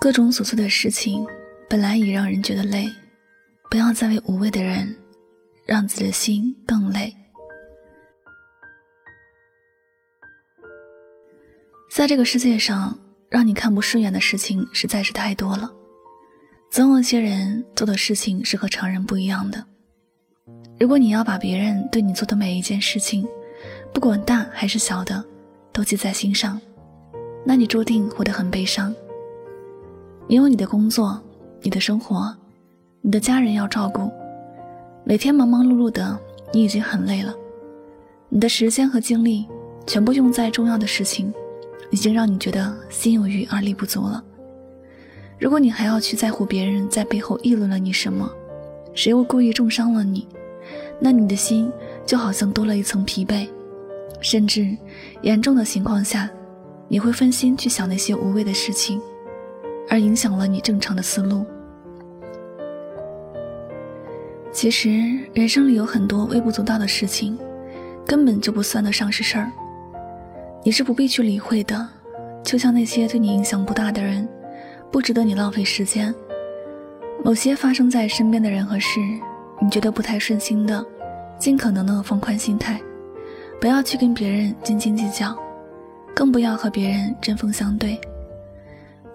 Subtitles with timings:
[0.00, 1.24] 各种琐碎的事情
[1.70, 2.86] 本来已让人觉得累，
[3.70, 4.96] 不要再为无谓的人
[5.64, 7.14] 让自己的心更累。
[11.88, 12.98] 在这个世界上，
[13.28, 15.72] 让你看不顺眼的事情实在是太多了。
[16.70, 19.64] 总有些人做的事情是和常人不一样的。
[20.80, 23.24] 如果你要把别人对你做的每一件事情，
[23.92, 25.22] 不管大还是小的，
[25.72, 26.60] 都记在心上，
[27.44, 28.94] 那你注定活得很悲伤。
[30.26, 31.20] 你有你的工作，
[31.60, 32.34] 你的生活，
[33.00, 34.10] 你的家人要照顾，
[35.04, 36.18] 每天忙忙碌碌的，
[36.52, 37.34] 你已经很累了。
[38.28, 39.46] 你的时间和精力
[39.86, 41.32] 全部用在重要的事情，
[41.90, 44.24] 已经让你觉得心有余而力不足了。
[45.38, 48.30] 如果你还要去在乎别人在背后议论了你什么，
[48.94, 50.26] 谁又故意重伤了你，
[50.98, 51.70] 那你的心
[52.06, 53.48] 就好像多了一层疲惫，
[54.22, 54.74] 甚至
[55.20, 56.30] 严重的情况下，
[56.88, 58.98] 你会分心去想那些无谓的事情。
[59.90, 61.44] 而影响了你正常的思路。
[64.52, 64.90] 其实，
[65.34, 67.36] 人生里有很多微不足道的事情，
[68.06, 69.50] 根本就不算得上是事儿。
[70.62, 71.86] 你是不必去理会的，
[72.42, 74.26] 就像那些对你影响不大的人，
[74.90, 76.14] 不值得你浪费时间。
[77.24, 79.00] 某些发生在身边的人和事，
[79.60, 80.82] 你觉得不太顺心的，
[81.38, 82.80] 尽可能的放宽心态，
[83.62, 85.38] 不要去跟别人斤斤计较，
[86.16, 87.96] 更不要和别人针锋相对。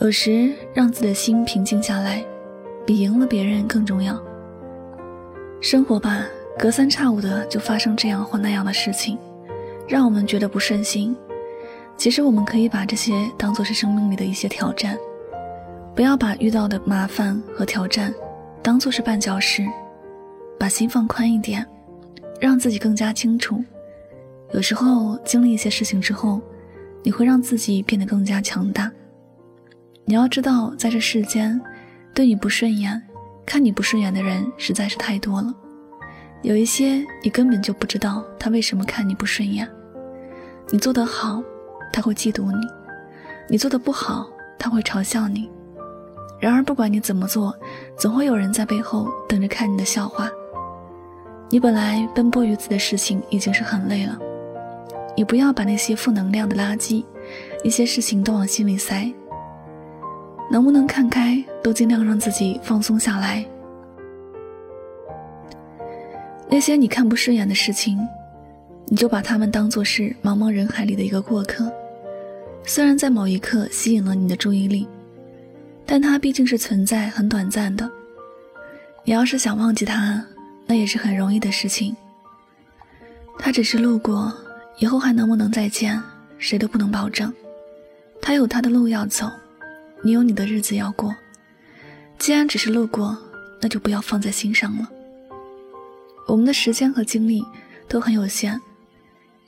[0.00, 2.22] 有时让自己的心平静下来，
[2.84, 4.22] 比赢了别人更重要。
[5.62, 6.26] 生活吧，
[6.58, 9.16] 隔三差五的就发生这样或那样的事情，
[9.88, 11.16] 让我们觉得不顺心。
[11.96, 14.98] 其实我们可以把这些当做是生命里的一些挑战，
[15.94, 18.12] 不要把遇到的麻烦和挑战
[18.62, 19.66] 当做是绊脚石，
[20.58, 21.66] 把心放宽一点，
[22.38, 23.64] 让自己更加清楚。
[24.54, 26.40] 有时候经历一些事情之后，
[27.02, 28.88] 你会让自己变得更加强大。
[30.04, 31.60] 你要知道，在这世间，
[32.14, 33.02] 对你不顺眼、
[33.44, 35.52] 看你不顺眼的人实在是太多了。
[36.42, 39.68] 有一些你根本就不知道他为什么看你不顺眼。
[40.70, 41.42] 你做得好，
[41.92, 42.64] 他会嫉妒你；
[43.48, 45.50] 你做得不好，他会嘲笑你。
[46.38, 47.52] 然而，不管你怎么做，
[47.98, 50.30] 总会有人在背后等着看你的笑话。
[51.50, 54.16] 你本来奔波于此的事情已经是很累了，
[55.16, 57.04] 你不要把那些负能量的垃圾、
[57.62, 59.12] 一些事情都往心里塞。
[60.50, 63.44] 能不能看开，都尽量让自己放松下来。
[66.48, 67.98] 那些你看不顺眼的事情，
[68.86, 71.72] 你就把他们当做是茫茫人海里的一个过客。
[72.64, 74.86] 虽然在某一刻吸引了你的注意力，
[75.86, 77.90] 但它毕竟是存在很短暂的。
[79.04, 80.24] 你要是想忘记它，
[80.66, 81.96] 那也是很容易的事情。
[83.38, 84.32] 他只是路过，
[84.78, 86.00] 以后还能不能再见，
[86.38, 87.32] 谁都不能保证。
[88.20, 89.30] 他有他的路要走。
[90.02, 91.16] 你有你的日子要过，
[92.18, 93.16] 既然只是路过，
[93.58, 94.86] 那就不要放在心上了。
[96.26, 97.42] 我们的时间和精力
[97.88, 98.60] 都很有限，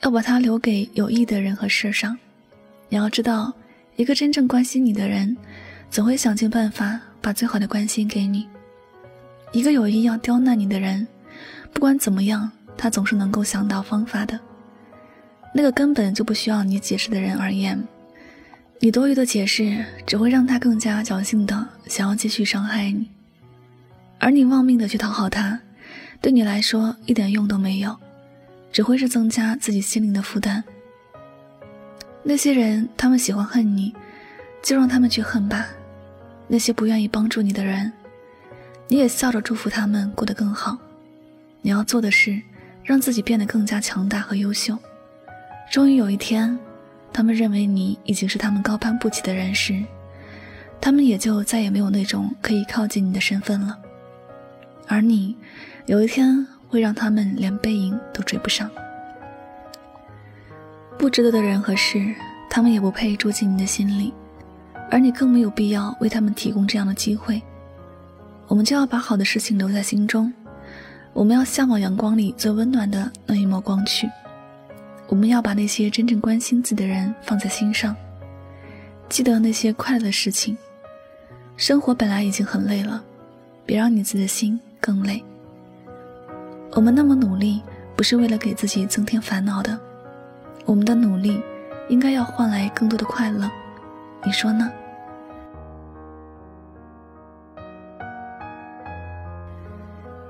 [0.01, 2.17] 要把它留给有意义的人和事上。
[2.89, 3.53] 你要知道，
[3.97, 5.37] 一个真正关心你的人，
[5.91, 8.47] 总会想尽办法把最好的关心给你；
[9.51, 11.07] 一个有意要刁难你的人，
[11.71, 14.39] 不管怎么样，他总是能够想到方法的。
[15.53, 17.81] 那个根本就不需要你解释的人而言。
[18.79, 23.09] 你多余的解释只会让他更加侥幸的想要继续伤害你，
[24.19, 25.59] 而你忘命的去讨好他，
[26.21, 27.97] 对你来说一点用都没有，
[28.71, 30.63] 只会是增加自己心灵的负担。
[32.21, 33.95] 那些人，他们喜欢恨你，
[34.61, 35.65] 就让他们去恨吧。
[36.47, 37.91] 那些不愿意帮助你的人，
[38.87, 40.77] 你也笑着祝福他们过得更好。
[41.61, 42.39] 你要做的是，
[42.83, 44.77] 让自己变得更加强大和优秀。
[45.71, 46.57] 终于有一天。
[47.13, 49.83] 他们认为你已经是他们高攀不起的人时，
[50.79, 53.75] 他们也就再也没有那种可以靠近你的身份了。
[54.87, 55.35] 而你，
[55.87, 58.69] 有一天会让他们连背影都追不上。
[60.95, 62.13] 不值得的人和事，
[62.51, 64.13] 他们也不配住进你的心里，
[64.91, 67.41] 而你更没有必要为他们提供这样的机会。
[68.47, 70.31] 我们就要把好的事情留在心中，
[71.13, 74.07] 我们要向往阳光里最温暖的那一抹光去。
[75.07, 77.95] 我们要把那些真正关心自己的人放在心上，
[79.07, 80.57] 记得那些快乐的事情。
[81.55, 83.03] 生活本来已经很累了，
[83.65, 85.23] 别让你自己的心更累。
[86.73, 87.63] 我们那么努力，
[87.95, 89.79] 不是为了给自己增添烦恼的。
[90.65, 91.41] 我们的努力，
[91.87, 93.49] 应该要换来更多的快乐。
[94.25, 94.69] 你说呢？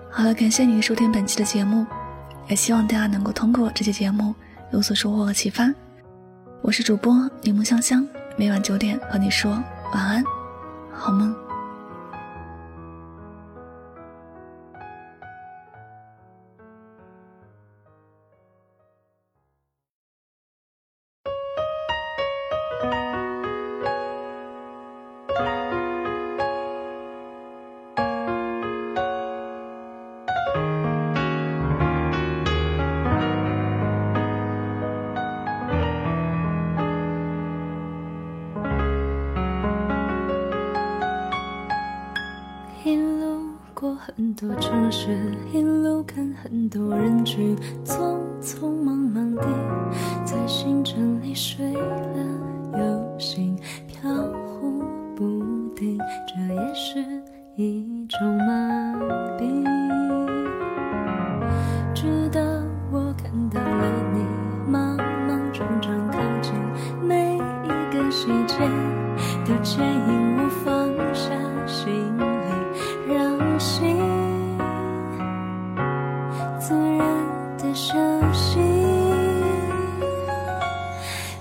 [0.09, 1.85] 好了，感谢您收听本期的节目，
[2.47, 4.33] 也希望大家能够通过这期节目。
[4.71, 5.73] 有所收获和启发。
[6.61, 8.05] 我是主播柠檬香香，
[8.35, 9.51] 每晚九点和你说
[9.93, 10.23] 晚安，
[10.91, 11.46] 好梦。
[42.88, 43.42] 一路
[43.74, 45.10] 过很多城市，
[45.51, 47.54] 一路看很多人群，
[47.84, 49.44] 匆匆忙忙地
[50.24, 54.10] 在行程里睡了又醒，飘
[54.45, 54.86] 忽
[55.18, 57.04] 不定，这也是
[57.57, 58.87] 一种麻
[76.59, 77.95] 自然的熟
[78.33, 78.59] 悉，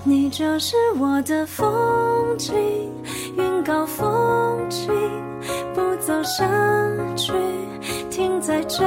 [0.05, 2.55] 你就是我的风景，
[3.37, 4.93] 云高风轻，
[5.75, 6.47] 不走下
[7.17, 7.33] 去，
[8.11, 8.85] 停在这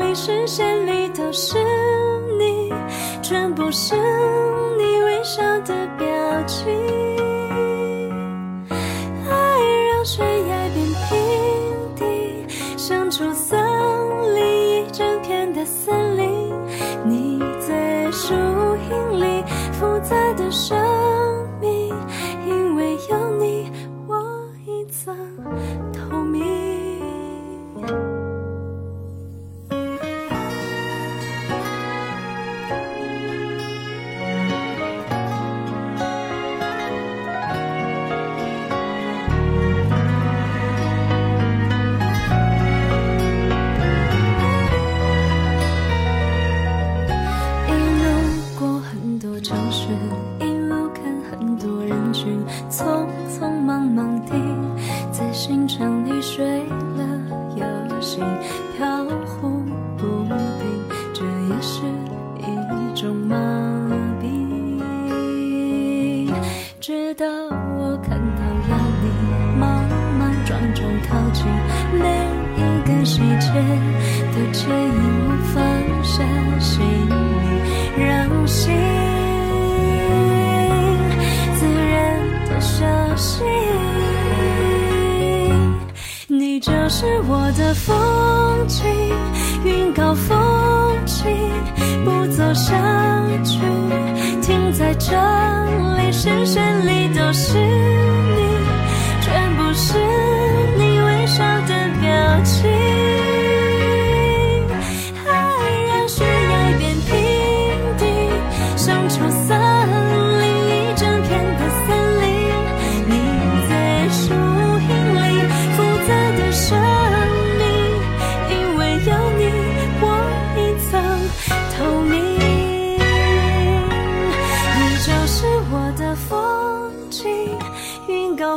[0.00, 1.58] 里，视线里都是
[2.38, 2.72] 你，
[3.22, 3.94] 全部是
[4.76, 6.06] 你微笑的表
[6.46, 6.68] 情。
[8.70, 9.60] 爱
[9.90, 10.37] 让悬
[56.38, 57.02] 睡了
[57.56, 58.24] 又醒
[58.76, 59.48] 飘忽
[59.96, 60.64] 不定
[61.12, 61.82] 这也是
[62.38, 63.34] 一种麻
[64.22, 64.24] 痹。
[66.78, 68.70] 直到我看到了
[69.02, 69.06] 你
[69.58, 69.82] 慢
[70.16, 71.44] 慢撞撞靠近
[71.98, 72.06] 每
[72.54, 73.50] 一个细节
[74.30, 74.94] 都牵引
[75.26, 75.56] 我放
[76.04, 76.22] 下
[76.60, 78.72] 行李让心。
[81.56, 82.76] 自然的休
[83.16, 83.42] 息
[87.00, 88.84] 是我的风景，
[89.62, 90.36] 云高风
[91.06, 91.30] 轻，
[92.04, 92.97] 不走下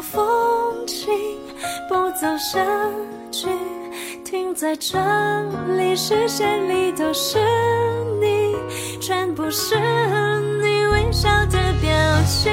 [0.02, 1.08] 风景，
[1.88, 2.66] 不走下
[3.32, 3.48] 去，
[4.26, 4.98] 停在这
[5.78, 7.38] 里，视线里都是
[8.20, 8.56] 你，
[9.00, 9.76] 全部是
[10.62, 11.90] 你微笑的表
[12.26, 12.52] 情。